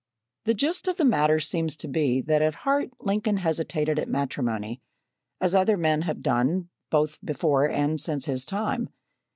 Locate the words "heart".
2.65-2.89